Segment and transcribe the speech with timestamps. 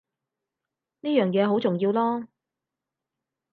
[1.01, 2.25] 呢樣嘢好重要囉